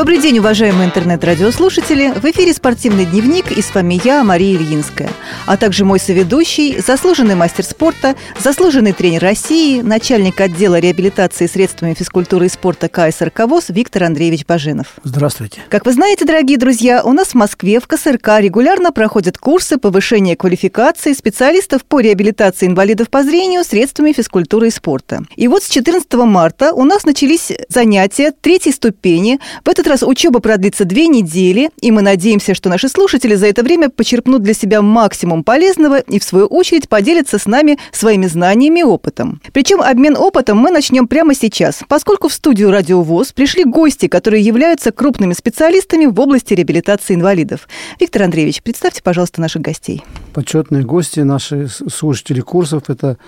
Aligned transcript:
Добрый 0.00 0.18
день, 0.18 0.38
уважаемые 0.38 0.86
интернет-радиослушатели. 0.86 2.14
В 2.18 2.24
эфире 2.24 2.54
«Спортивный 2.54 3.04
дневник» 3.04 3.52
и 3.52 3.60
с 3.60 3.74
вами 3.74 4.00
я, 4.02 4.24
Мария 4.24 4.56
Ильинская. 4.56 5.10
А 5.44 5.58
также 5.58 5.84
мой 5.84 6.00
соведущий, 6.00 6.80
заслуженный 6.80 7.34
мастер 7.34 7.64
спорта, 7.64 8.16
заслуженный 8.38 8.94
тренер 8.94 9.20
России, 9.20 9.82
начальник 9.82 10.40
отдела 10.40 10.78
реабилитации 10.78 11.46
средствами 11.46 11.92
физкультуры 11.92 12.46
и 12.46 12.48
спорта 12.48 12.88
КСРК 12.88 13.40
ВОЗ 13.40 13.66
Виктор 13.68 14.04
Андреевич 14.04 14.46
Баженов. 14.46 14.86
Здравствуйте. 15.04 15.60
Как 15.68 15.84
вы 15.84 15.92
знаете, 15.92 16.24
дорогие 16.24 16.56
друзья, 16.56 17.02
у 17.04 17.12
нас 17.12 17.28
в 17.28 17.34
Москве 17.34 17.78
в 17.78 17.86
КСРК 17.86 18.38
регулярно 18.38 18.92
проходят 18.92 19.36
курсы 19.36 19.76
повышения 19.76 20.34
квалификации 20.34 21.12
специалистов 21.12 21.84
по 21.84 22.00
реабилитации 22.00 22.68
инвалидов 22.68 23.10
по 23.10 23.22
зрению 23.22 23.64
средствами 23.64 24.12
физкультуры 24.14 24.68
и 24.68 24.70
спорта. 24.70 25.24
И 25.36 25.46
вот 25.46 25.62
с 25.62 25.68
14 25.68 26.10
марта 26.14 26.72
у 26.72 26.84
нас 26.84 27.04
начались 27.04 27.52
занятия 27.68 28.32
третьей 28.40 28.72
ступени. 28.72 29.38
В 29.62 29.68
этот 29.68 29.89
раз 29.90 30.02
учеба 30.02 30.40
продлится 30.40 30.84
две 30.84 31.08
недели, 31.08 31.70
и 31.80 31.90
мы 31.90 32.00
надеемся, 32.00 32.54
что 32.54 32.68
наши 32.68 32.88
слушатели 32.88 33.34
за 33.34 33.48
это 33.48 33.62
время 33.62 33.90
почерпнут 33.90 34.42
для 34.42 34.54
себя 34.54 34.80
максимум 34.82 35.44
полезного 35.44 35.98
и, 35.98 36.18
в 36.18 36.24
свою 36.24 36.46
очередь, 36.46 36.88
поделятся 36.88 37.38
с 37.38 37.46
нами 37.46 37.78
своими 37.92 38.26
знаниями 38.26 38.80
и 38.80 38.84
опытом. 38.84 39.42
Причем 39.52 39.82
обмен 39.82 40.16
опытом 40.16 40.58
мы 40.58 40.70
начнем 40.70 41.08
прямо 41.08 41.34
сейчас, 41.34 41.80
поскольку 41.88 42.28
в 42.28 42.32
студию 42.32 42.70
«Радио 42.70 43.02
ВОЗ» 43.02 43.32
пришли 43.32 43.64
гости, 43.64 44.06
которые 44.06 44.42
являются 44.42 44.92
крупными 44.92 45.32
специалистами 45.32 46.06
в 46.06 46.18
области 46.20 46.54
реабилитации 46.54 47.14
инвалидов. 47.14 47.68
Виктор 47.98 48.22
Андреевич, 48.22 48.62
представьте, 48.62 49.02
пожалуйста, 49.02 49.40
наших 49.40 49.62
гостей. 49.62 50.04
Почетные 50.32 50.84
гости, 50.84 51.20
наши 51.20 51.68
слушатели 51.68 52.40
курсов– 52.40 52.84
это 52.88 53.18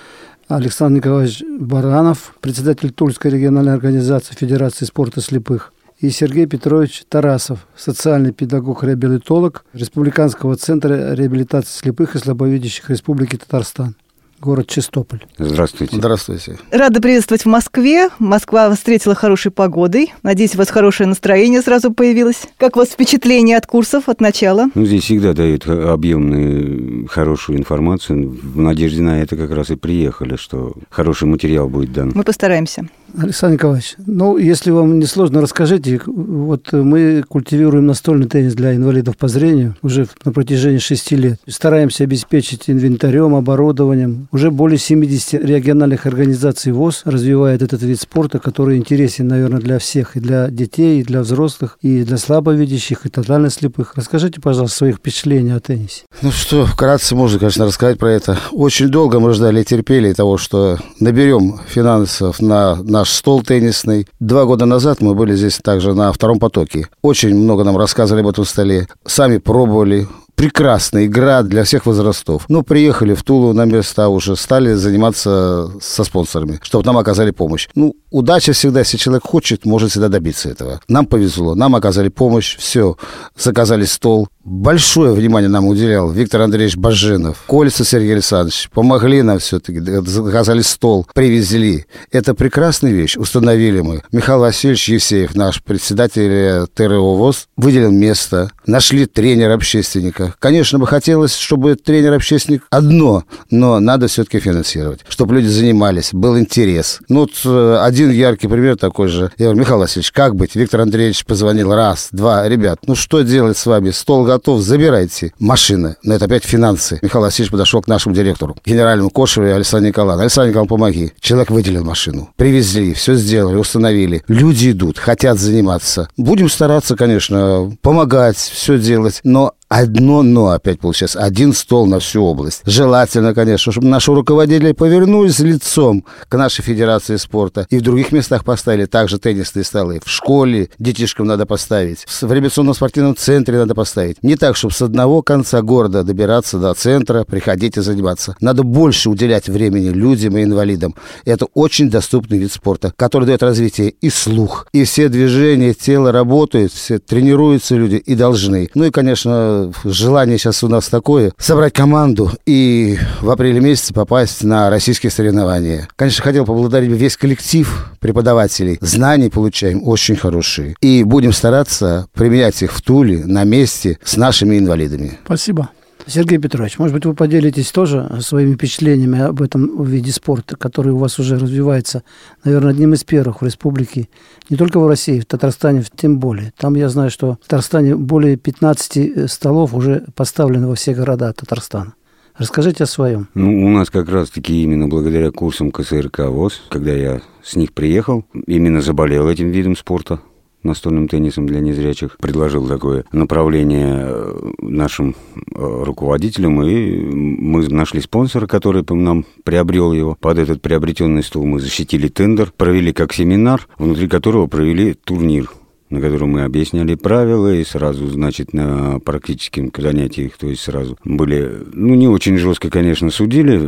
Александр 0.47 0.99
Николаевич 0.99 1.43
Баранов, 1.59 2.35
председатель 2.41 2.93
Тульской 2.93 3.33
региональной 3.33 3.73
организации 3.73 4.35
Федерации 4.35 4.85
спорта 4.85 5.21
слепых, 5.21 5.72
и 6.03 6.11
Сергей 6.11 6.47
Петрович 6.47 7.05
Тарасов, 7.09 7.67
социальный 7.77 8.33
педагог-реабилитолог 8.33 9.65
Республиканского 9.73 10.57
центра 10.57 11.15
реабилитации 11.15 11.79
слепых 11.79 12.17
и 12.17 12.19
слабовидящих 12.19 12.91
Республики 12.91 13.37
Татарстан 13.37 13.95
город 14.43 14.67
Чистополь. 14.67 15.21
Здравствуйте. 15.39 15.97
Здравствуйте. 15.97 16.59
Рада 16.73 17.01
приветствовать 17.01 17.43
в 17.45 17.47
Москве. 17.47 18.09
Москва 18.19 18.75
встретила 18.75 19.15
хорошей 19.15 19.53
погодой. 19.53 20.13
Надеюсь, 20.25 20.57
у 20.57 20.59
вас 20.59 20.69
хорошее 20.69 21.09
настроение 21.09 21.63
сразу 21.63 21.93
появилось. 21.93 22.43
Как 22.57 22.77
у 22.77 22.81
вас 22.81 22.89
впечатление 22.89 23.57
от 23.57 23.67
курсов, 23.69 24.09
от 24.09 24.21
начала? 24.21 24.67
Ну, 24.75 24.85
здесь 24.85 25.05
всегда 25.05 25.33
дают 25.33 25.69
объемную, 25.69 27.07
хорошую 27.07 27.59
информацию. 27.59 28.37
В 28.43 28.59
надежде 28.59 29.01
на 29.01 29.23
это 29.23 29.37
как 29.37 29.53
раз 29.53 29.71
и 29.71 29.77
приехали, 29.77 30.35
что 30.35 30.75
хороший 30.91 31.29
материал 31.29 31.69
будет 31.69 31.93
дан. 31.93 32.11
Мы 32.13 32.25
постараемся. 32.25 32.89
Александр 33.19 33.55
Николаевич, 33.55 33.95
ну, 34.07 34.37
если 34.39 34.71
вам 34.71 34.99
не 34.99 35.07
сложно, 35.07 35.41
расскажите. 35.41 36.01
Вот 36.07 36.73
мы 36.73 37.23
культивируем 37.29 37.87
настольный 37.87 38.27
теннис 38.27 38.55
для 38.55 38.75
инвалидов 38.75 39.17
по 39.17 39.29
зрению 39.29 39.77
уже 39.83 40.07
на 40.25 40.33
протяжении 40.33 40.79
шести 40.79 41.17
лет. 41.17 41.41
Стараемся 41.47 42.05
обеспечить 42.05 42.71
инвентарем, 42.71 43.35
оборудованием. 43.35 44.29
Уже 44.33 44.51
более 44.51 44.79
70 44.79 45.45
региональных 45.45 46.07
организаций 46.07 46.73
ВОЗ 46.73 47.03
развивает 47.05 47.63
этот 47.63 47.83
вид 47.83 48.01
спорта, 48.01 48.39
который 48.39 48.79
интересен, 48.79 49.29
наверное, 49.29 49.61
для 49.61 49.79
всех, 49.79 50.17
и 50.17 50.21
для 50.21 50.49
детей, 50.49 51.01
и 51.01 51.05
для 51.05 51.21
взрослых, 51.21 51.79
и 51.83 52.05
для 52.05 52.17
слабовидящих, 52.17 53.07
и 53.07 53.09
тотально 53.09 53.51
слепых. 53.51 53.93
Расскажите, 53.97 54.41
пожалуйста, 54.41 54.79
своих 54.79 54.97
впечатлений 54.97 55.53
о 55.53 55.61
теннисе. 55.61 56.05
Ну 56.23 56.31
что, 56.31 56.67
вкратце 56.67 57.15
можно, 57.15 57.39
конечно, 57.39 57.67
рассказать 57.67 57.99
про 57.99 58.11
это. 58.11 58.39
Очень 58.53 58.89
долго 58.89 59.21
мы 59.21 59.33
ждали 59.35 59.61
и 59.61 59.65
терпели 59.65 60.13
того, 60.13 60.39
что 60.39 60.79
наберем 60.99 61.61
финансов 61.69 62.41
на, 62.41 62.77
на 62.77 63.02
наш 63.03 63.11
стол 63.11 63.43
теннисный. 63.43 64.07
Два 64.21 64.45
года 64.45 64.65
назад 64.65 65.01
мы 65.01 65.17
были 65.17 65.35
здесь 65.35 65.59
также 65.59 65.93
на 65.93 66.13
втором 66.13 66.39
потоке. 66.39 66.87
Очень 67.03 67.35
много 67.35 67.65
нам 67.65 67.77
рассказывали 67.77 68.23
об 68.23 68.29
этом 68.29 68.45
столе. 68.45 68.87
Сами 69.05 69.39
пробовали, 69.39 70.07
прекрасная 70.43 71.07
игра 71.07 71.45
для 71.45 71.63
всех 71.63 71.87
возрастов. 71.87 72.47
Ну, 72.49 72.65
приехали 72.65 73.15
в 73.15 73.23
Тулу 73.23 73.53
на 73.53 73.65
места 73.65 74.09
уже, 74.09 74.35
стали 74.35 74.75
заниматься 74.75 75.71
со 75.81 76.03
спонсорами, 76.03 76.59
чтобы 76.63 76.85
нам 76.85 76.99
оказали 76.99 77.31
помощь. 77.31 77.69
Ну, 77.77 77.95
удача 78.11 78.53
всегда, 78.53 78.81
если 78.81 78.97
человек 78.97 79.23
хочет, 79.25 79.65
может 79.65 79.93
всегда 79.93 80.09
добиться 80.09 80.49
этого. 80.49 80.81
Нам 80.89 81.07
повезло, 81.07 81.55
нам 81.55 81.77
оказали 81.77 82.09
помощь, 82.09 82.57
все, 82.57 82.97
заказали 83.39 83.85
стол. 83.85 84.27
Большое 84.45 85.13
внимание 85.13 85.49
нам 85.49 85.69
уделял 85.69 86.11
Виктор 86.11 86.41
Андреевич 86.41 86.77
Баженов, 86.77 87.45
Кольца 87.47 87.85
Сергей 87.85 88.15
Александрович. 88.15 88.69
Помогли 88.75 89.23
нам 89.23 89.39
все-таки, 89.39 89.79
заказали 89.79 90.63
стол, 90.63 91.07
привезли. 91.15 91.87
Это 92.11 92.35
прекрасная 92.35 92.91
вещь, 92.91 93.17
установили 93.17 93.81
мы. 93.83 94.03
Михаил 94.11 94.41
Васильевич 94.41 94.89
Евсеев, 94.89 95.37
наш 95.37 95.63
председатель 95.63 96.67
ТРО 96.75 97.15
ВОЗ, 97.15 97.47
выделил 97.57 97.93
место, 97.93 98.51
нашли 98.67 99.07
тренера-общественника, 99.07 100.32
Конечно 100.39 100.79
бы 100.79 100.87
хотелось, 100.87 101.35
чтобы 101.37 101.75
тренер-общественник 101.75 102.65
одно, 102.71 103.25
но 103.51 103.81
надо 103.81 104.09
все-таки 104.09 104.41
финансировать, 104.41 105.01
чтобы 105.09 105.35
люди 105.35 105.47
занимались, 105.47 106.11
был 106.13 106.39
интерес. 106.39 107.01
Ну, 107.09 107.21
вот 107.21 107.31
э, 107.45 107.79
один 107.81 108.11
яркий 108.11 108.49
пример 108.49 108.77
такой 108.77 109.09
же. 109.09 109.31
Я 109.39 109.47
говорю, 109.47 109.61
Михаил 109.61 109.79
Васильевич, 109.79 110.13
как 110.13 110.37
быть? 110.37 110.55
Виктор 110.55 110.81
Андреевич 110.81 111.25
позвонил 111.25 111.75
раз, 111.75 112.09
два, 112.13 112.49
ребят, 112.49 112.81
ну 112.87 112.95
что 112.95 113.23
делать 113.23 113.57
с 113.57 113.67
вами? 113.67 113.91
Стол 113.91 114.25
готов, 114.25 114.61
забирайте. 114.61 115.33
Машина, 115.39 115.97
но 116.03 116.15
это 116.15 116.27
опять 116.27 116.45
финансы. 116.45 116.99
Михаил 117.03 117.25
Васильевич 117.25 117.53
подошел 117.53 117.83
к 117.83 117.89
нашему 117.89 118.15
директору, 118.15 118.57
генеральному 118.65 119.11
Кошеву 119.11 119.47
Александру 119.47 119.89
Николаевну. 119.89 120.23
Александр 120.23 120.51
Николаевич, 120.51 120.71
помоги. 120.71 121.13
Человек 121.21 121.51
выделил 121.51 121.85
машину. 121.85 122.31
Привезли, 122.37 122.95
все 122.95 123.15
сделали, 123.15 123.57
установили. 123.57 124.23
Люди 124.29 124.71
идут, 124.71 124.99
хотят 124.99 125.39
заниматься. 125.39 126.09
Будем 126.17 126.49
стараться, 126.49 126.97
конечно, 126.97 127.77
помогать, 127.83 128.37
все 128.37 128.79
делать, 128.79 129.21
но 129.25 129.55
одно 129.73 130.23
но 130.23 130.51
опять 130.51 130.81
получается, 130.81 131.21
один 131.21 131.53
стол 131.55 131.87
на 131.87 131.99
всю 131.99 132.23
область. 132.23 132.63
Желательно, 132.67 133.35
конечно, 133.35 133.73
чтобы 133.73 133.89
наши 133.89 134.13
руководители 134.13 134.73
повернулись 134.73 135.39
лицом 135.39 136.05
к 136.29 136.37
нашей 136.37 136.63
федерации 136.63 137.17
спорта 137.17 137.67
и 137.71 137.79
в 137.79 137.83
других 137.83 138.13
местах 138.13 138.45
поставили 138.45 138.85
также 138.85 139.19
теннисные 139.19 139.65
столы. 139.65 140.01
В 140.05 140.11
школе 140.11 140.69
детишкам 140.79 141.27
надо 141.27 141.47
поставить, 141.47 142.05
в 142.07 142.31
реабилитационном 142.31 142.75
спортивном 142.75 143.17
центре 143.17 143.57
надо 143.57 143.75
поставить. 143.75 144.23
Не 144.23 144.37
так, 144.37 144.57
чтобы 144.57 144.75
с 144.75 144.83
одного 144.83 145.23
конца 145.23 145.63
города 145.63 146.03
добираться 146.03 146.59
до 146.59 146.75
центра, 146.75 147.25
приходить 147.25 147.77
и 147.77 147.81
заниматься. 147.81 148.37
Надо 148.41 148.63
больше 148.63 149.09
уделять 149.09 149.49
времени 149.49 149.89
людям 149.89 150.37
и 150.37 150.43
инвалидам. 150.43 150.95
Это 151.25 151.47
очень 151.55 151.91
доступный 151.91 152.39
вид 152.39 152.53
спорта, 152.53 152.93
который 152.97 153.25
дает 153.25 153.43
развитие 153.43 153.91
и 153.91 154.11
слух, 154.11 154.67
и 154.73 154.85
все 154.85 155.09
движения 155.09 155.73
тела 155.73 156.13
работают, 156.13 156.73
все 156.73 156.99
тренируются 156.99 157.75
люди 157.77 157.97
и 157.97 158.15
должны. 158.15 158.69
Ну 158.75 158.85
и, 158.85 158.91
конечно, 158.91 159.62
желание 159.85 160.39
сейчас 160.39 160.63
у 160.65 160.69
нас 160.69 160.89
такое 160.89 161.33
собрать 161.39 161.73
команду 161.73 162.31
и 162.47 162.99
в 163.21 163.31
апреле 163.31 163.61
месяце 163.61 163.95
попасть 163.95 164.43
на 164.45 164.71
российские 164.71 165.11
соревнования. 165.11 165.89
Конечно, 165.97 166.23
хотел 166.23 166.45
поблагодарить 166.45 166.91
весь 166.91 167.17
коллектив 167.17 167.93
преподавателей. 168.01 168.79
Знаний 168.81 169.31
получаем 169.31 169.87
очень 169.87 170.17
хорошие. 170.17 170.75
И 170.81 171.05
будем 171.05 171.33
стараться 171.33 172.07
применять 172.15 172.63
их 172.63 172.73
в 172.73 172.83
Туле, 172.83 173.25
на 173.25 173.45
месте, 173.45 173.99
с 174.03 174.17
нашими 174.17 174.59
инвалидами. 174.59 175.19
Спасибо. 175.25 175.71
Сергей 176.07 176.39
Петрович, 176.39 176.79
может 176.79 176.95
быть, 176.95 177.07
вы 177.07 177.15
поделитесь 177.15 177.71
тоже 177.71 178.11
своими 178.21 178.55
впечатлениями 178.55 179.21
об 179.21 179.41
этом 179.41 179.83
виде 179.85 180.13
спорта, 180.13 180.57
который 180.57 180.93
у 180.93 180.99
вас 180.99 181.19
уже 181.19 181.39
развивается, 181.39 182.03
наверное, 182.45 182.71
одним 182.71 182.95
из 182.95 183.05
первых 183.05 183.41
в 183.41 183.45
республике, 183.45 184.09
не 184.51 184.57
только 184.57 184.79
в 184.81 184.87
России, 184.87 185.21
в 185.21 185.27
Татарстане 185.27 185.85
тем 185.97 186.19
более. 186.19 186.53
Там 186.57 186.75
я 186.75 186.89
знаю, 186.89 187.11
что 187.11 187.39
в 187.43 187.47
Татарстане 187.47 187.97
более 187.97 188.37
15 188.37 188.97
э, 188.97 189.29
столов 189.29 189.75
уже 189.75 190.07
поставлены 190.15 190.67
во 190.69 190.75
все 190.75 190.95
города 190.95 191.33
Татарстана. 191.33 191.95
Расскажите 192.37 192.85
о 192.85 192.87
своем. 192.87 193.29
Ну, 193.35 193.67
у 193.67 193.69
нас 193.69 193.91
как 193.91 194.09
раз-таки 194.09 194.63
именно 194.63 194.89
благодаря 194.89 195.31
курсам 195.31 195.71
КСРК 195.71 196.21
ВОЗ, 196.21 196.63
когда 196.71 196.93
я 196.93 197.21
с 197.43 197.57
них 197.57 197.73
приехал, 197.73 198.25
именно 198.47 198.81
заболел 198.81 199.29
этим 199.29 199.51
видом 199.51 199.77
спорта 199.77 200.21
настольным 200.65 201.09
теннисом 201.09 201.47
для 201.47 201.61
незрячих, 201.61 202.17
предложил 202.19 202.67
такое 202.67 203.05
направление 203.13 204.07
э, 204.09 204.51
нашим 204.61 205.11
э, 205.11 205.85
руководителям, 205.85 206.63
и 206.63 206.97
мы 206.97 207.69
нашли 207.69 208.01
спонсора, 208.01 208.47
который 208.47 208.85
нам 208.91 209.25
приобрел 209.45 209.93
его. 209.93 210.17
Под 210.21 210.39
этот 210.39 210.63
приобретенный 210.63 211.23
стол 211.23 211.45
мы 211.47 211.61
защитили 211.61 212.09
тендер, 212.09 212.53
провели 212.57 212.93
как 212.93 213.13
семинар, 213.13 213.67
внутри 213.79 214.09
которого 214.09 214.47
провели 214.47 214.95
турнир 214.95 215.51
на 215.93 216.01
котором 216.01 216.31
мы 216.31 216.43
объясняли 216.43 216.95
правила, 216.95 217.55
и 217.55 217.65
сразу, 217.65 218.09
значит, 218.09 218.55
на 218.55 218.99
практических 218.99 219.71
занятиях, 219.77 220.33
то 220.39 220.49
есть 220.49 220.63
сразу 220.63 220.99
были, 221.05 221.67
ну, 221.75 221.95
не 221.95 222.09
очень 222.09 222.39
жестко, 222.39 222.71
конечно, 222.71 223.11
судили, 223.11 223.61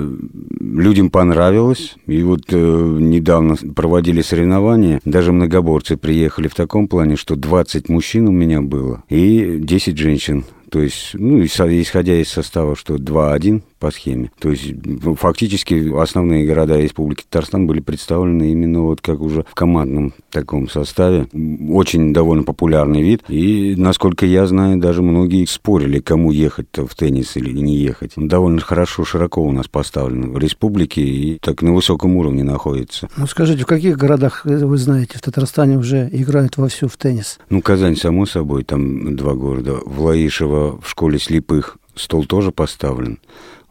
людям 0.58 1.10
понравилось, 1.10 1.96
и 2.06 2.22
вот 2.22 2.44
э, 2.48 2.56
недавно 2.56 3.56
проводили 3.76 4.22
соревнования, 4.22 5.00
даже 5.04 5.32
многоборцы 5.32 5.98
приехали 5.98 6.48
в 6.48 6.54
таком 6.54 6.88
плане, 6.88 7.16
что 7.16 7.36
20 7.36 7.90
мужчин 7.90 8.26
у 8.26 8.32
меня 8.32 8.62
было, 8.62 9.04
и 9.10 9.58
10 9.60 9.98
женщин, 9.98 10.44
то 10.70 10.80
есть, 10.80 11.10
ну, 11.12 11.44
исходя 11.44 12.20
из 12.20 12.28
состава, 12.28 12.74
что 12.74 12.96
2-1 12.96 13.62
по 13.84 13.90
схеме. 13.90 14.30
То 14.38 14.50
есть 14.50 14.72
ну, 14.82 15.14
фактически 15.14 15.94
основные 16.00 16.46
города 16.46 16.80
Республики 16.80 17.24
Татарстан 17.28 17.66
были 17.66 17.80
представлены 17.80 18.50
именно 18.50 18.80
вот 18.80 19.02
как 19.02 19.20
уже 19.20 19.44
в 19.46 19.54
командном 19.54 20.14
таком 20.30 20.70
составе. 20.70 21.26
Очень 21.68 22.14
довольно 22.14 22.44
популярный 22.44 23.02
вид. 23.02 23.24
И, 23.28 23.74
насколько 23.76 24.24
я 24.24 24.46
знаю, 24.46 24.78
даже 24.78 25.02
многие 25.02 25.44
спорили, 25.44 25.98
кому 25.98 26.30
ехать-то 26.30 26.86
в 26.86 26.94
теннис 26.94 27.36
или 27.36 27.52
не 27.52 27.76
ехать. 27.76 28.12
Довольно 28.16 28.62
хорошо, 28.62 29.04
широко 29.04 29.42
у 29.42 29.52
нас 29.52 29.68
поставлен 29.68 30.32
в 30.32 30.38
республике 30.38 31.02
и 31.02 31.38
так 31.38 31.60
на 31.60 31.74
высоком 31.74 32.16
уровне 32.16 32.42
находится. 32.42 33.10
Ну, 33.18 33.26
скажите, 33.26 33.64
в 33.64 33.66
каких 33.66 33.98
городах, 33.98 34.46
э, 34.46 34.64
вы 34.64 34.78
знаете, 34.78 35.18
в 35.18 35.20
Татарстане 35.20 35.76
уже 35.76 36.08
играют 36.10 36.56
вовсю 36.56 36.88
в 36.88 36.96
теннис? 36.96 37.38
Ну, 37.50 37.60
Казань, 37.60 37.96
само 37.96 38.24
собой, 38.24 38.64
там 38.64 39.14
два 39.14 39.34
города. 39.34 39.74
В 39.84 40.00
Лаишево 40.00 40.80
в 40.80 40.88
школе 40.88 41.18
слепых 41.18 41.76
стол 41.94 42.24
тоже 42.24 42.50
поставлен. 42.50 43.18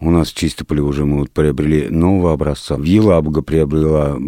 У 0.04 0.12
нас 0.12 0.32
в 0.32 0.36
Чистополе 0.36 0.82
уже 0.82 1.06
мы 1.06 1.20
вот 1.20 1.32
приобрели 1.32 1.88
нового 1.90 2.34
образца. 2.34 2.76
В 2.76 2.84
Елабуга 2.84 3.42
приобрела 3.42 4.20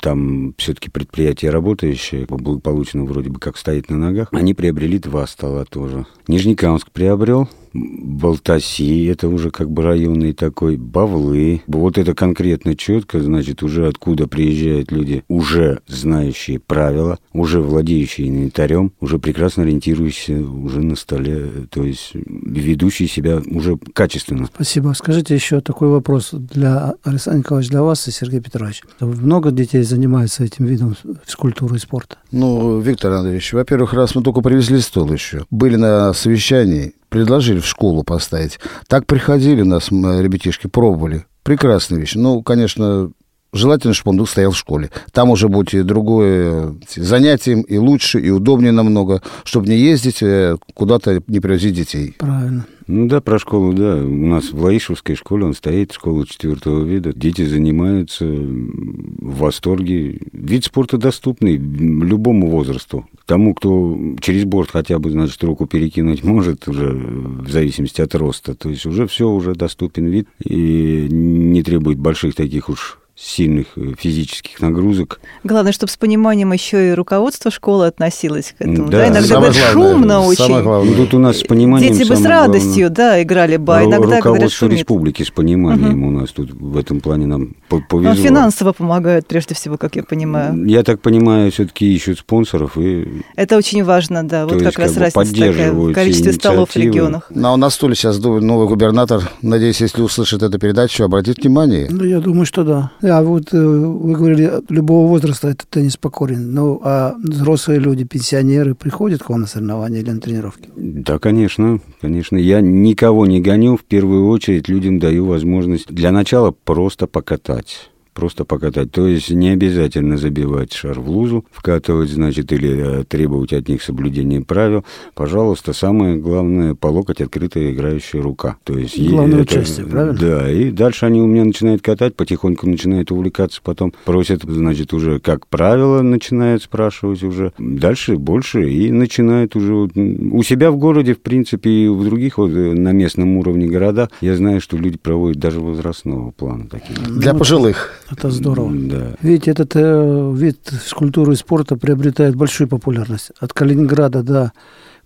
там 0.00 0.54
все-таки 0.58 0.90
предприятие 0.90 1.50
работающее, 1.50 2.26
благополучно 2.26 3.04
вроде 3.04 3.30
бы 3.30 3.40
как 3.40 3.56
стоит 3.56 3.88
на 3.88 3.96
ногах. 3.96 4.28
Они 4.32 4.52
приобрели 4.52 4.98
два 4.98 5.26
стола 5.26 5.64
тоже. 5.64 6.04
Нижнекамск 6.28 6.90
приобрел, 6.90 7.48
Балтаси, 7.74 9.06
это 9.06 9.28
уже 9.28 9.50
как 9.50 9.70
бы 9.70 9.82
районный 9.82 10.32
такой, 10.32 10.76
Бавлы. 10.76 11.62
Вот 11.66 11.98
это 11.98 12.14
конкретно 12.14 12.76
четко, 12.76 13.20
значит, 13.20 13.62
уже 13.62 13.86
откуда 13.86 14.28
приезжают 14.28 14.92
люди, 14.92 15.24
уже 15.28 15.80
знающие 15.86 16.58
правила, 16.58 17.18
уже 17.32 17.60
владеющие 17.60 18.28
инвентарем, 18.28 18.92
уже 19.00 19.18
прекрасно 19.18 19.62
ориентирующиеся 19.62 20.46
уже 20.46 20.82
на 20.82 20.96
столе, 20.96 21.48
то 21.70 21.82
есть 21.84 22.10
ведущие 22.14 23.08
себя 23.08 23.40
уже 23.46 23.78
качественно. 23.94 24.46
Спасибо. 24.54 24.92
Скажите 24.94 25.21
еще 25.30 25.60
такой 25.60 25.88
вопрос 25.88 26.30
для 26.32 26.94
Александра 27.04 27.38
Николаевича, 27.38 27.70
для 27.70 27.82
вас 27.82 28.08
и 28.08 28.10
Сергея 28.10 28.40
Петровича. 28.40 28.84
Много 29.00 29.50
детей 29.50 29.82
занимаются 29.82 30.44
этим 30.44 30.66
видом 30.66 30.96
физкультуры 31.24 31.76
и 31.76 31.78
спорта? 31.78 32.16
Ну, 32.30 32.80
Виктор 32.80 33.12
Андреевич, 33.12 33.52
во-первых, 33.52 33.92
раз 33.94 34.14
мы 34.14 34.22
только 34.22 34.40
привезли 34.40 34.80
стол 34.80 35.12
еще, 35.12 35.44
были 35.50 35.76
на 35.76 36.12
совещании, 36.12 36.94
предложили 37.08 37.60
в 37.60 37.66
школу 37.66 38.02
поставить. 38.02 38.58
Так 38.88 39.06
приходили 39.06 39.62
нас 39.62 39.90
ребятишки, 39.90 40.66
пробовали. 40.66 41.26
Прекрасная 41.42 41.98
вещь. 41.98 42.14
Ну, 42.14 42.42
конечно, 42.42 43.10
желательно, 43.52 43.94
чтобы 43.94 44.18
он 44.18 44.26
стоял 44.26 44.52
в 44.52 44.58
школе. 44.58 44.90
Там 45.12 45.30
уже 45.30 45.48
будет 45.48 45.74
и 45.74 45.82
другое 45.82 46.74
занятие, 46.94 47.60
и 47.60 47.78
лучше, 47.78 48.20
и 48.20 48.30
удобнее 48.30 48.72
намного, 48.72 49.22
чтобы 49.44 49.68
не 49.68 49.76
ездить 49.76 50.22
э, 50.22 50.56
куда-то, 50.74 51.22
не 51.26 51.40
привозить 51.40 51.74
детей. 51.74 52.14
Правильно. 52.18 52.66
Ну 52.86 53.06
да, 53.06 53.20
про 53.20 53.38
школу, 53.38 53.72
да. 53.72 53.96
У 53.96 54.26
нас 54.26 54.52
в 54.52 54.62
Лаишевской 54.62 55.14
школе 55.14 55.44
он 55.44 55.54
стоит, 55.54 55.92
школа 55.92 56.26
четвертого 56.26 56.82
вида. 56.84 57.12
Дети 57.14 57.44
занимаются 57.44 58.24
в 58.24 59.38
восторге. 59.38 60.18
Вид 60.32 60.64
спорта 60.64 60.98
доступный 60.98 61.56
любому 61.56 62.48
возрасту. 62.50 63.06
Тому, 63.26 63.54
кто 63.54 63.98
через 64.20 64.44
борт 64.44 64.70
хотя 64.70 64.98
бы, 64.98 65.10
значит, 65.10 65.42
руку 65.44 65.66
перекинуть 65.66 66.24
может 66.24 66.68
уже 66.68 66.90
в 66.90 67.50
зависимости 67.50 68.00
от 68.00 68.14
роста. 68.14 68.54
То 68.54 68.70
есть 68.70 68.86
уже 68.86 69.06
все, 69.06 69.28
уже 69.28 69.54
доступен 69.54 70.06
вид 70.06 70.28
и 70.44 71.06
не 71.10 71.62
требует 71.62 71.98
больших 71.98 72.34
таких 72.34 72.68
уж 72.68 72.98
сильных 73.14 73.66
э, 73.76 73.92
физических 73.98 74.60
нагрузок. 74.60 75.20
Главное, 75.44 75.72
чтобы 75.72 75.92
с 75.92 75.96
пониманием 75.96 76.52
еще 76.52 76.90
и 76.90 76.92
руководство 76.92 77.50
школы 77.50 77.86
относилось 77.86 78.54
к 78.58 78.62
этому. 78.62 78.88
Да, 78.88 78.98
да 78.98 79.08
иногда 79.08 79.22
самое 79.22 79.52
говорят, 79.52 79.74
главное, 79.74 79.92
шумно 79.92 80.08
самое 80.14 80.28
очень. 80.30 80.62
главное. 80.62 80.90
Ну, 80.90 80.96
тут 80.96 81.14
у 81.14 81.18
нас 81.18 81.36
с 81.38 81.42
пониманием... 81.42 81.92
Дети 81.92 82.08
бы 82.08 82.16
с 82.16 82.18
самое 82.20 82.40
радостью, 82.40 82.90
да, 82.90 83.22
играли 83.22 83.58
бы, 83.58 83.76
а 83.76 83.82
иногда 83.84 83.98
говорят, 83.98 84.24
Руководство 84.24 84.50
шумит. 84.66 84.78
республики 84.78 85.22
с 85.22 85.30
пониманием 85.30 86.04
у 86.04 86.10
нас 86.10 86.30
тут 86.30 86.52
в 86.52 86.76
этом 86.76 87.00
плане 87.00 87.26
нам 87.26 87.54
по- 87.68 87.76
Ну, 87.76 87.82
повезло. 87.88 88.14
финансово 88.14 88.72
помогают, 88.72 89.26
прежде 89.26 89.54
всего, 89.54 89.76
как 89.76 89.96
я 89.96 90.02
понимаю. 90.02 90.66
Я 90.66 90.82
так 90.82 91.00
понимаю, 91.00 91.52
все-таки 91.52 91.94
ищут 91.94 92.18
спонсоров 92.20 92.78
и 92.78 93.22
Это 93.36 93.56
очень 93.58 93.84
важно, 93.84 94.24
да. 94.26 94.46
То 94.46 94.54
Вот 94.54 94.62
есть 94.62 94.74
как 94.74 94.78
раз 94.84 94.92
как 94.92 94.98
бы 94.98 95.04
разница 95.20 95.46
такая 95.46 95.72
в 95.72 95.92
количестве 95.92 96.32
столов 96.32 96.70
в 96.70 96.76
регионах. 96.76 97.26
На, 97.30 97.54
на 97.56 97.68
стуле 97.70 97.94
сейчас 97.94 98.18
новый 98.18 98.66
губернатор. 98.66 99.30
Надеюсь, 99.42 99.80
если 99.82 100.00
услышит 100.00 100.42
эту 100.42 100.58
передачу, 100.58 101.04
обратит 101.04 101.38
внимание. 101.42 101.88
Ну, 101.90 102.04
я 102.04 102.18
думаю, 102.20 102.46
что 102.46 102.64
да. 102.64 102.90
А 103.02 103.22
вот 103.22 103.52
э, 103.52 103.58
вы 103.58 104.12
говорили, 104.12 104.52
любого 104.68 105.08
возраста 105.08 105.48
этот 105.48 105.68
теннис 105.68 105.96
покорен. 105.96 106.52
Ну, 106.52 106.80
а 106.84 107.14
взрослые 107.22 107.80
люди, 107.80 108.04
пенсионеры 108.04 108.74
приходят 108.74 109.22
к 109.22 109.30
вам 109.30 109.42
на 109.42 109.46
соревнования 109.46 110.00
или 110.00 110.10
на 110.10 110.20
тренировки? 110.20 110.70
Да, 110.76 111.18
конечно, 111.18 111.80
конечно. 112.00 112.36
Я 112.36 112.60
никого 112.60 113.26
не 113.26 113.40
гоню, 113.40 113.76
в 113.76 113.84
первую 113.84 114.28
очередь 114.28 114.68
людям 114.68 114.98
даю 114.98 115.26
возможность 115.26 115.88
для 115.88 116.12
начала 116.12 116.52
просто 116.52 117.06
покатать. 117.06 117.91
Просто 118.14 118.44
покатать. 118.44 118.90
То 118.92 119.06
есть 119.06 119.30
не 119.30 119.48
обязательно 119.50 120.18
забивать 120.18 120.72
шар 120.74 121.00
в 121.00 121.08
лузу, 121.08 121.46
вкатывать, 121.50 122.10
значит, 122.10 122.52
или 122.52 123.00
э, 123.00 123.04
требовать 123.04 123.54
от 123.54 123.68
них 123.68 123.82
соблюдения 123.82 124.42
правил. 124.42 124.84
Пожалуйста, 125.14 125.72
самое 125.72 126.16
главное, 126.16 126.74
по 126.74 126.88
локоть 126.88 127.22
открытая 127.22 127.72
играющая 127.72 128.20
рука. 128.20 128.56
То 128.64 128.76
есть 128.76 129.00
Главное 129.00 129.40
это- 129.42 129.54
участие, 129.54 129.86
правильно? 129.86 130.18
Да, 130.18 130.50
и 130.52 130.70
дальше 130.70 131.06
они 131.06 131.22
у 131.22 131.26
меня 131.26 131.44
начинают 131.46 131.80
катать, 131.80 132.14
потихоньку 132.14 132.68
начинают 132.68 133.10
увлекаться, 133.10 133.60
потом 133.64 133.94
просят, 134.04 134.42
значит, 134.42 134.92
уже 134.92 135.18
как 135.18 135.46
правило 135.46 136.02
начинают 136.02 136.62
спрашивать 136.62 137.22
уже. 137.22 137.52
Дальше 137.58 138.16
больше 138.18 138.70
и 138.70 138.90
начинают 138.92 139.56
уже 139.56 139.72
вот, 139.74 139.92
у 139.96 140.42
себя 140.42 140.70
в 140.70 140.76
городе, 140.76 141.14
в 141.14 141.20
принципе, 141.20 141.70
и 141.70 141.88
в 141.88 142.04
других 142.04 142.36
вот 142.36 142.50
э, 142.50 142.72
на 142.74 142.92
местном 142.92 143.38
уровне 143.38 143.68
города. 143.68 144.10
Я 144.20 144.36
знаю, 144.36 144.60
что 144.60 144.76
люди 144.76 144.98
проводят 144.98 145.38
даже 145.38 145.60
возрастного 145.60 146.30
плана 146.32 146.66
такие. 146.68 146.98
Для 147.08 147.32
пожилых. 147.32 148.00
Это 148.12 148.30
здорово. 148.30 148.72
Да. 148.72 149.12
Видите, 149.22 149.50
этот 149.50 149.72
э, 149.74 150.32
вид 150.34 150.58
физкультуры 150.70 151.32
и 151.32 151.36
спорта 151.36 151.76
приобретает 151.76 152.36
большую 152.36 152.68
популярность. 152.68 153.30
От 153.40 153.52
Калининграда 153.52 154.22
до 154.22 154.52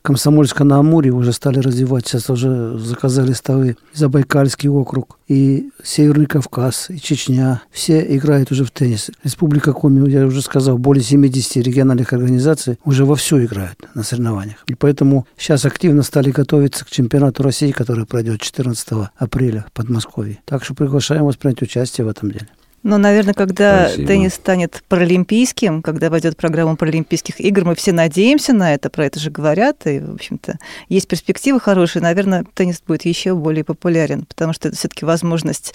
Комсомольска 0.07 0.63
на 0.63 0.79
Амуре 0.79 1.11
уже 1.11 1.33
стали 1.33 1.59
развивать. 1.59 2.07
Сейчас 2.07 2.31
уже 2.31 2.79
заказали 2.79 3.33
столы. 3.33 3.77
Забайкальский 3.93 4.69
округ, 4.69 5.19
и 5.27 5.71
Северный 5.83 6.27
Кавказ, 6.27 6.91
и 6.91 7.01
Чечня. 7.01 7.63
Все 7.73 8.07
играют 8.17 8.53
уже 8.53 8.65
в 8.65 8.71
теннис. 8.71 9.11
Республика 9.25 9.73
Коми, 9.73 10.09
я 10.09 10.25
уже 10.27 10.43
сказал, 10.43 10.79
более 10.79 11.03
70 11.03 11.57
региональных 11.57 12.13
организаций 12.13 12.79
уже 12.85 13.05
вовсю 13.05 13.45
играют 13.45 13.85
на 13.95 14.05
соревнованиях. 14.05 14.63
И 14.69 14.75
поэтому 14.75 15.27
сейчас 15.37 15.65
активно 15.65 16.05
стали 16.05 16.31
готовиться 16.31 16.85
к 16.85 16.91
чемпионату 16.91 17.43
России, 17.43 17.73
который 17.73 18.07
пройдет 18.07 18.41
14 18.41 19.09
апреля 19.17 19.67
в 19.69 19.73
Подмосковье. 19.73 20.39
Так 20.45 20.63
что 20.63 20.75
приглашаем 20.75 21.25
вас 21.25 21.35
принять 21.35 21.63
участие 21.63 22.05
в 22.05 22.09
этом 22.09 22.31
деле. 22.31 22.47
Но, 22.87 22.99
наверное, 22.99 23.35
когда 23.35 23.89
Спасибо. 23.89 24.07
теннис 24.07 24.35
станет 24.35 24.85
паралимпийским, 24.89 25.83
когда 25.83 26.09
войдет 26.09 26.37
программа 26.37 26.77
Паралимпийских 26.77 27.41
игр, 27.41 27.65
мы 27.65 27.75
все 27.75 27.91
надеемся 27.91 28.53
на 28.53 28.75
это, 28.75 28.91
про 28.91 29.07
это 29.07 29.19
же 29.19 29.33
говорят, 29.33 29.89
и, 29.89 29.99
в 29.99 30.15
общем-то, 30.15 30.57
есть 30.89 31.09
перспективы 31.09 31.59
хорошие. 31.59 32.01
Наверное, 32.01 32.45
теннис 32.55 32.81
будет 32.87 33.05
еще 33.05 33.35
более 33.35 33.65
популярен, 33.65 34.25
потому 34.25 34.53
что 34.53 34.69
это 34.69 34.77
все-таки 34.77 35.05
возможность 35.05 35.75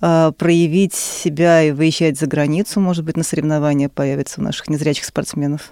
э, 0.00 0.32
проявить 0.38 0.94
себя 0.94 1.64
и 1.64 1.70
выезжать 1.70 2.18
за 2.18 2.26
границу, 2.26 2.80
может 2.80 3.04
быть, 3.04 3.18
на 3.18 3.24
соревнования 3.24 3.90
появится 3.90 4.40
у 4.40 4.44
наших 4.44 4.70
незрячих 4.70 5.04
спортсменов. 5.04 5.70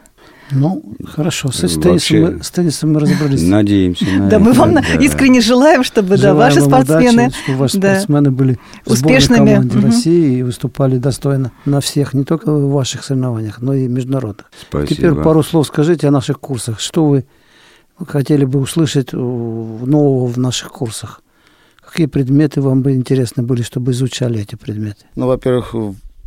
Ну, 0.52 0.80
хорошо. 1.04 1.50
С, 1.50 1.60
Вообще- 1.62 1.80
теннисом, 1.80 2.20
мы, 2.38 2.42
с 2.44 2.50
теннисом 2.50 2.92
мы 2.92 3.00
разобрались. 3.00 3.42
Надеемся 3.42 4.04
на 4.04 4.28
Да, 4.28 4.38
мы 4.38 4.50
это, 4.52 4.60
вам 4.60 4.74
да. 4.74 4.80
искренне 5.00 5.40
желаем, 5.40 5.82
чтобы 5.82 6.10
да, 6.10 6.16
Желаем 6.16 6.36
ваши 6.36 6.60
вам 6.60 6.68
спортсмены 6.84 7.22
удачи, 7.24 7.36
чтобы 7.42 7.58
ваши 7.58 7.78
да, 7.78 7.94
спортсмены 7.96 8.30
были 8.30 8.58
успешными. 8.86 9.48
команде 9.54 9.76
Мгм. 9.78 9.86
России 9.86 10.38
и 10.38 10.42
выступали 10.44 10.98
достойно 10.98 11.50
на 11.64 11.80
всех, 11.80 12.14
не 12.14 12.22
только 12.24 12.52
в 12.52 12.70
ваших 12.70 13.02
соревнованиях, 13.02 13.60
но 13.60 13.74
и 13.74 13.88
международных. 13.88 14.48
Спасибо. 14.68 14.86
Теперь 14.94 15.14
пару 15.14 15.42
слов 15.42 15.66
скажите 15.66 16.06
о 16.06 16.10
наших 16.12 16.38
курсах. 16.38 16.78
Что 16.78 17.06
вы 17.06 17.24
хотели 18.06 18.44
бы 18.44 18.60
услышать 18.60 19.12
нового 19.12 20.26
в 20.26 20.38
наших 20.38 20.70
курсах? 20.70 21.22
Какие 21.84 22.06
предметы 22.06 22.60
вам 22.60 22.82
бы 22.82 22.92
интересны 22.94 23.42
были, 23.42 23.62
чтобы 23.62 23.92
изучали 23.92 24.40
эти 24.40 24.54
предметы? 24.54 25.06
Ну, 25.16 25.26
во-первых, 25.26 25.74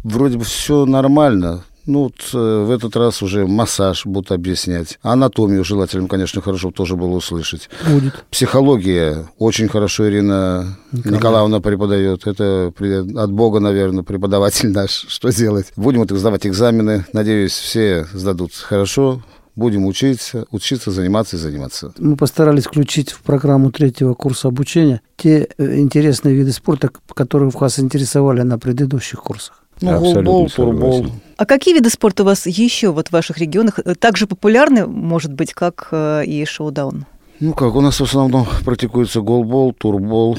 вроде 0.04 0.38
бы 0.38 0.44
все 0.44 0.86
нормально. 0.86 1.64
Ну, 1.90 2.04
вот, 2.04 2.14
э, 2.36 2.64
в 2.66 2.70
этот 2.70 2.96
раз 2.96 3.24
уже 3.24 3.48
массаж 3.48 4.06
будут 4.06 4.32
объяснять. 4.32 5.00
Анатомию 5.02 5.64
желательно, 5.64 6.08
конечно, 6.08 6.40
хорошо 6.40 6.70
тоже 6.70 6.96
было 6.96 7.16
услышать. 7.16 7.68
Будет. 7.90 8.26
Психология 8.30 9.28
очень 9.40 9.68
хорошо 9.68 10.08
Ирина 10.08 10.78
Николаевна. 10.92 11.18
Николаевна 11.18 11.60
преподает. 11.62 12.28
Это 12.28 12.72
от 13.16 13.32
Бога, 13.32 13.60
наверное, 13.60 14.04
преподаватель 14.04 14.70
наш. 14.70 14.92
Что 15.08 15.30
делать? 15.30 15.74
Будем 15.78 16.02
вот 16.02 16.12
сдавать 16.12 16.46
экзамены. 16.46 17.06
Надеюсь, 17.12 17.54
все 17.54 18.06
сдадут 18.14 18.54
хорошо. 18.54 19.24
Будем 19.56 19.88
учиться, 19.88 20.46
учиться, 20.52 20.92
заниматься 20.92 21.38
и 21.38 21.40
заниматься. 21.40 21.92
Мы 21.98 22.18
постарались 22.18 22.66
включить 22.66 23.10
в 23.10 23.24
программу 23.24 23.72
третьего 23.72 24.14
курса 24.14 24.50
обучения 24.50 25.02
те 25.18 25.50
э, 25.58 25.80
интересные 25.80 26.36
виды 26.36 26.52
спорта, 26.52 26.92
которые 27.16 27.50
вас 27.50 27.80
интересовали 27.80 28.44
на 28.44 28.60
предыдущих 28.60 29.24
курсах. 29.24 29.64
Ну, 29.82 29.92
Абсолютно 29.92 30.24
голбол, 30.24 30.50
турбол. 30.50 31.06
А 31.38 31.46
какие 31.46 31.74
виды 31.74 31.90
спорта 31.90 32.24
у 32.24 32.26
вас 32.26 32.46
еще 32.48 32.92
вот 32.92 33.08
в 33.08 33.12
ваших 33.12 33.38
регионах 33.38 33.80
э, 33.80 33.96
так 33.96 34.18
же 34.18 34.28
популярны, 34.28 34.86
может 34.86 35.34
быть, 35.34 35.54
как 35.54 35.88
э, 35.92 36.26
и 36.26 36.44
шоу-даун? 36.46 37.06
Ну 37.40 37.54
как, 37.54 37.76
у 37.76 37.82
нас 37.82 38.00
в 38.00 38.04
основном 38.04 38.46
практикуется 38.66 39.22
голбол, 39.22 39.72
турбол, 39.72 40.38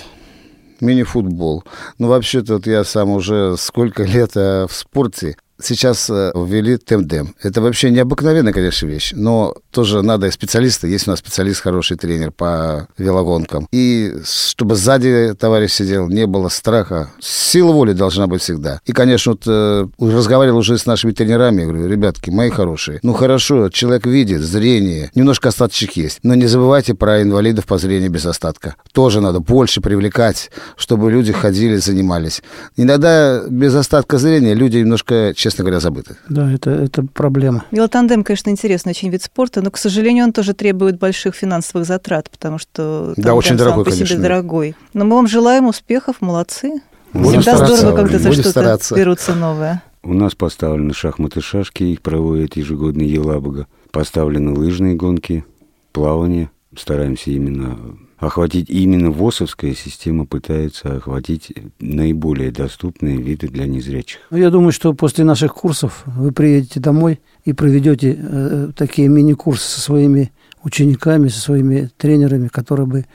мини-футбол. 0.81 1.65
Ну, 1.99 2.09
вообще-то 2.09 2.55
вот 2.55 2.67
я 2.67 2.85
сам 2.85 3.11
уже 3.11 3.57
сколько 3.57 4.03
лет 4.05 4.33
э, 4.37 4.67
в 4.69 4.73
спорте, 4.75 5.37
сейчас 5.63 6.09
э, 6.11 6.33
ввели 6.35 6.79
темдем. 6.79 7.35
Это 7.43 7.61
вообще 7.61 7.91
необыкновенная, 7.91 8.53
конечно, 8.53 8.87
вещь, 8.87 9.13
но 9.15 9.55
тоже 9.71 10.03
надо 10.03 10.31
специалисты. 10.31 10.89
Есть 10.89 11.07
у 11.07 11.11
нас 11.11 11.21
специалист, 11.21 11.61
хороший 11.61 11.97
тренер 11.97 12.33
по 12.33 12.89
велогонкам. 12.99 13.69
И 13.73 14.15
чтобы 14.25 14.77
сзади 14.77 15.35
товарищ 15.39 15.73
сидел, 15.73 16.09
не 16.09 16.27
было 16.27 16.49
страха. 16.49 17.11
Сила 17.21 17.73
воли 17.73 17.93
должна 17.93 18.27
быть 18.27 18.43
всегда. 18.43 18.81
И, 18.87 18.93
конечно, 18.93 19.33
вот 19.33 19.43
э, 19.47 19.87
разговаривал 19.99 20.59
уже 20.59 20.79
с 20.79 20.87
нашими 20.87 21.13
тренерами, 21.13 21.65
говорю, 21.65 21.89
ребятки, 21.89 22.31
мои 22.31 22.51
хорошие, 22.51 23.01
ну 23.03 23.13
хорошо, 23.13 23.69
человек 23.71 24.07
видит, 24.07 24.43
зрение, 24.43 25.11
немножко 25.15 25.49
остаточек 25.49 25.93
есть, 25.93 26.21
но 26.23 26.35
не 26.35 26.47
забывайте 26.47 26.95
про 26.95 27.23
инвалидов 27.23 27.67
по 27.67 27.79
зрению 27.79 28.11
без 28.11 28.27
остатка. 28.27 28.77
Тоже 28.93 29.21
надо 29.21 29.41
больше 29.41 29.81
привлекать, 29.81 30.51
чтобы 30.77 31.11
люди 31.11 31.33
ходили, 31.33 31.77
занимались. 31.77 32.43
Иногда 32.77 33.43
без 33.49 33.75
остатка 33.75 34.19
зрения 34.19 34.55
люди 34.55 34.79
немножко, 34.79 35.33
честно 35.37 35.50
честно 35.51 35.65
говоря, 35.65 35.81
забыты. 35.81 36.17
Да, 36.29 36.51
это, 36.51 36.71
это 36.71 37.03
проблема. 37.03 37.65
Велотандем, 37.71 38.25
конечно, 38.25 38.51
интересный 38.51 38.91
очень 38.91 39.11
вид 39.11 39.23
спорта, 39.23 39.63
но, 39.63 39.71
к 39.71 39.77
сожалению, 39.77 40.25
он 40.25 40.33
тоже 40.33 40.55
требует 40.55 40.99
больших 40.99 41.35
финансовых 41.35 41.87
затрат, 41.87 42.31
потому 42.31 42.59
что 42.59 43.15
да, 43.17 43.35
очень 43.35 43.57
дорогой, 43.57 43.85
по 43.85 43.91
себе 43.91 44.07
конечно. 44.07 44.23
дорогой. 44.23 44.77
Но 44.95 45.05
мы 45.05 45.17
вам 45.17 45.27
желаем 45.27 45.67
успехов, 45.67 46.17
молодцы. 46.21 46.81
Будем 47.13 47.41
Всегда 47.41 47.57
стараться, 47.57 47.77
здорово, 47.77 47.97
когда 47.97 48.19
за 48.19 48.33
что-то 48.33 48.51
стараться. 48.51 48.95
берутся 48.95 49.35
новое. 49.35 49.83
У 50.03 50.15
нас 50.15 50.35
поставлены 50.35 50.95
шахматы 50.95 51.41
шашки, 51.41 51.83
их 51.83 52.01
проводят 52.01 52.57
ежегодно 52.57 53.03
Елабуга. 53.03 53.67
Поставлены 53.91 54.53
лыжные 54.53 54.95
гонки, 54.95 55.45
плавание. 55.93 56.51
Стараемся 56.77 57.33
именно 57.33 57.77
охватить 58.21 58.69
именно 58.69 59.11
ВОСовская 59.11 59.75
система 59.75 60.27
пытается 60.27 60.97
охватить 60.97 61.53
наиболее 61.81 62.53
доступные 62.53 63.17
виды 63.17 63.49
для 63.49 63.67
незрячих. 63.67 64.21
Ну, 64.31 64.37
я 64.37 64.51
думаю, 64.51 64.73
что 64.73 64.93
после 64.95 65.25
наших 65.25 65.55
курсов 65.55 66.03
вы 66.05 66.31
приедете 66.31 66.79
домой 66.79 67.21
и 67.45 67.53
проведете 67.53 68.17
э, 68.19 68.69
такие 68.77 69.09
мини-курсы 69.09 69.67
со 69.69 69.81
своими 69.81 70.31
учениками, 70.63 71.29
со 71.29 71.41
своими 71.41 71.91
тренерами, 71.97 72.49
которые 72.49 72.87
бы 72.87 73.07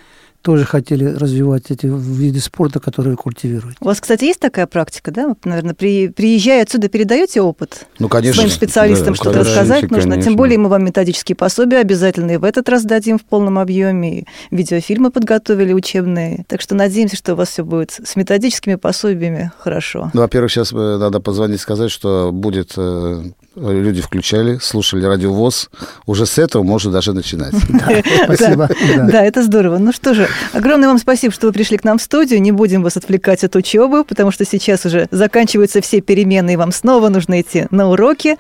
тоже 0.46 0.64
хотели 0.64 1.06
развивать 1.06 1.72
эти 1.72 1.88
виды 1.88 2.40
спорта, 2.40 2.80
которые 2.80 3.16
культивируют. 3.16 3.78
У 3.82 3.86
вас, 3.86 4.00
кстати, 4.00 4.26
есть 4.26 4.40
такая 4.40 4.68
практика, 4.68 5.10
да? 5.10 5.28
Вы, 5.30 5.36
наверное, 5.44 5.74
при, 5.74 6.10
приезжая 6.10 6.62
отсюда, 6.62 6.88
передаете 6.88 7.42
опыт 7.42 7.88
Ну, 7.98 8.08
конечно. 8.10 8.42
своим 8.44 8.52
специалистам, 8.54 9.08
Да, 9.08 9.16
что-то 9.16 9.32
конечно, 9.40 9.52
рассказать 9.52 9.82
нужно. 9.90 10.12
конечно. 10.12 10.22
Тем 10.22 10.36
более 10.36 10.60
мы 10.60 10.70
вам 10.70 10.86
методические 10.86 11.36
пособия 11.36 11.80
обязательно 11.80 12.30
и 12.32 12.38
в 12.38 12.44
этот 12.44 12.70
раз 12.70 12.84
дадим 12.84 13.18
в 13.18 13.24
полном 13.26 13.58
объеме. 13.58 14.20
И 14.20 14.26
видеофильмы 14.52 15.10
подготовили 15.10 15.74
учебные. 15.74 16.46
Так 16.48 16.62
что 16.62 16.76
надеемся, 16.76 17.16
что 17.16 17.34
у 17.34 17.36
вас 17.36 17.50
все 17.50 17.66
будет 17.66 18.00
с 18.06 18.16
методическими 18.16 18.76
пособиями 18.76 19.52
хорошо. 19.58 20.12
Ну, 20.14 20.22
во-первых, 20.22 20.52
сейчас 20.52 20.72
э, 20.72 20.76
надо 20.76 21.20
позвонить 21.22 21.60
сказать, 21.60 21.90
что 21.90 22.30
будет 22.32 22.74
э, 22.78 23.24
люди 23.56 24.02
включали, 24.02 24.58
слушали 24.62 25.06
радиовоз. 25.06 25.70
Уже 26.06 26.26
с 26.26 26.38
этого 26.38 26.64
можно 26.64 26.92
даже 26.92 27.14
начинать. 27.14 27.54
Спасибо. 28.24 28.70
Да, 28.96 29.24
это 29.24 29.44
здорово. 29.44 29.78
Ну 29.78 29.92
что 29.92 30.14
же, 30.14 30.28
огромное 30.54 30.88
вам 30.88 30.98
спасибо, 30.98 31.34
что 31.34 31.48
вы 31.48 31.54
пришли 31.54 31.78
к 31.78 31.84
нам 31.84 31.98
в 31.98 32.02
студию. 32.02 32.42
Не 32.42 32.52
будем 32.52 32.84
вас 32.84 32.98
отвлекать 32.98 33.44
от 33.44 33.56
учебы, 33.56 34.04
потому 34.04 34.32
что 34.32 34.46
сейчас 34.46 34.86
уже 34.86 35.08
заканчиваются 35.12 35.82
все 35.82 36.02
перемены, 36.02 36.54
и 36.54 36.56
вам 36.56 36.72
снова 36.72 37.10
нужно 37.10 37.42
идти 37.42 37.68
на 37.72 37.90
уроки. 37.90 38.38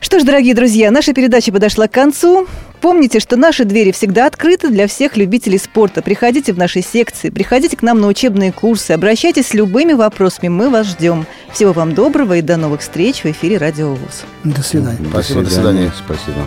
Что 0.00 0.20
ж, 0.20 0.22
дорогие 0.22 0.54
друзья, 0.54 0.90
наша 0.90 1.12
передача 1.12 1.52
подошла 1.52 1.88
к 1.88 1.92
концу. 1.92 2.46
Помните, 2.80 3.20
что 3.20 3.36
наши 3.36 3.64
двери 3.64 3.92
всегда 3.92 4.26
открыты 4.26 4.68
для 4.68 4.86
всех 4.86 5.16
любителей 5.16 5.58
спорта. 5.58 6.02
Приходите 6.02 6.52
в 6.52 6.58
наши 6.58 6.82
секции, 6.82 7.30
приходите 7.30 7.76
к 7.76 7.82
нам 7.82 8.00
на 8.00 8.06
учебные 8.06 8.52
курсы, 8.52 8.92
обращайтесь 8.92 9.48
с 9.48 9.54
любыми 9.54 9.92
вопросами, 9.92 10.48
мы 10.48 10.70
вас 10.70 10.86
ждем. 10.86 11.26
Всего 11.52 11.72
вам 11.72 11.94
доброго 11.94 12.36
и 12.36 12.42
до 12.42 12.56
новых 12.56 12.80
встреч 12.80 13.24
в 13.24 13.26
эфире 13.26 13.58
Радио 13.58 13.94
ВУЗ. 13.94 14.24
До 14.44 14.62
свидания. 14.62 14.98
Спасибо, 15.10 15.42
до 15.42 15.50
свидания. 15.50 15.92
Спасибо. 16.04 16.46